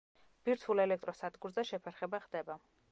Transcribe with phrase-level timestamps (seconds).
[0.49, 2.63] ბირთვულ ელექტროსადგურზე შეფერხება ხდება.